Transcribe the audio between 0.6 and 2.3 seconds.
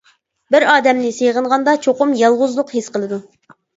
ئادەمنى سېغىنغاندا چوقۇم